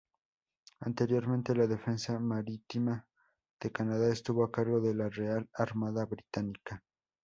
[0.79, 3.05] Anteriormente, la defensa marítima
[3.59, 6.83] de Canadá estuvo a cargo de la Real Armada Británica.